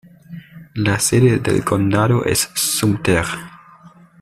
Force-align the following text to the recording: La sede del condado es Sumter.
La 0.73 0.97
sede 0.97 1.37
del 1.37 1.63
condado 1.63 2.25
es 2.25 2.49
Sumter. 2.55 3.23